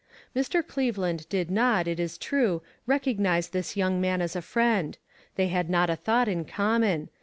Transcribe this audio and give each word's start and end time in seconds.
Mr. 0.35 0.65
Cleveland 0.67 1.29
did 1.29 1.51
not, 1.51 1.87
it 1.87 1.99
is 1.99 2.17
true, 2.17 2.63
recog 2.89 3.19
nize 3.19 3.49
this 3.49 3.77
young 3.77 4.01
man 4.01 4.19
as 4.19 4.35
a 4.35 4.41
friend; 4.41 4.97
they 5.35 5.49
had 5.49 5.69
not 5.69 5.91
a 5.91 5.95
thought 5.95 6.27
in 6.27 6.43
common. 6.43 7.09